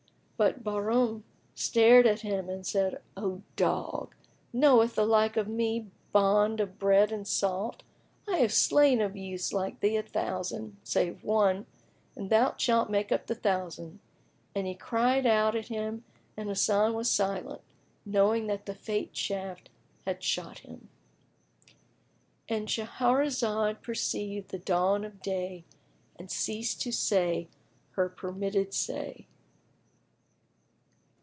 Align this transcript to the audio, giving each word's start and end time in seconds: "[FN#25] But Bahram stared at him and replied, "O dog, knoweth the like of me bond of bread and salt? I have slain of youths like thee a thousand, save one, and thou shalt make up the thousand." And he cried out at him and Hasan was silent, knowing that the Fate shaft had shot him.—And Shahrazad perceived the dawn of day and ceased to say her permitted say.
"[FN#25] 0.41 0.47
But 0.63 0.63
Bahram 0.63 1.23
stared 1.53 2.07
at 2.07 2.21
him 2.21 2.49
and 2.49 2.65
replied, 2.65 2.97
"O 3.15 3.43
dog, 3.55 4.15
knoweth 4.51 4.95
the 4.95 5.05
like 5.05 5.37
of 5.37 5.47
me 5.47 5.91
bond 6.11 6.59
of 6.59 6.79
bread 6.79 7.11
and 7.11 7.27
salt? 7.27 7.83
I 8.27 8.37
have 8.37 8.51
slain 8.51 9.01
of 9.01 9.15
youths 9.15 9.53
like 9.53 9.81
thee 9.81 9.97
a 9.97 10.01
thousand, 10.01 10.77
save 10.83 11.23
one, 11.23 11.67
and 12.15 12.31
thou 12.31 12.55
shalt 12.57 12.89
make 12.89 13.11
up 13.11 13.27
the 13.27 13.35
thousand." 13.35 13.99
And 14.55 14.65
he 14.65 14.73
cried 14.73 15.27
out 15.27 15.55
at 15.55 15.67
him 15.67 16.03
and 16.35 16.49
Hasan 16.49 16.95
was 16.95 17.11
silent, 17.11 17.61
knowing 18.03 18.47
that 18.47 18.65
the 18.65 18.73
Fate 18.73 19.15
shaft 19.15 19.69
had 20.07 20.23
shot 20.23 20.57
him.—And 22.49 22.67
Shahrazad 22.67 23.83
perceived 23.83 24.49
the 24.49 24.57
dawn 24.57 25.05
of 25.05 25.21
day 25.21 25.65
and 26.17 26.31
ceased 26.31 26.81
to 26.81 26.91
say 26.91 27.47
her 27.91 28.09
permitted 28.09 28.73
say. 28.73 29.27